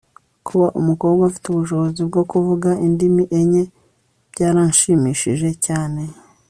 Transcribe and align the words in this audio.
kuba 0.47 0.67
umukobwa 0.79 1.21
afite 1.29 1.45
ubushobozi 1.49 2.01
bwo 2.09 2.21
kuvuga 2.31 2.69
indimi 2.85 3.23
enye 3.39 3.63
byaranshimishije 4.31 5.49
cyane 5.67 6.01